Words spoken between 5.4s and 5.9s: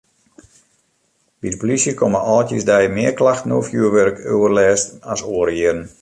jierren.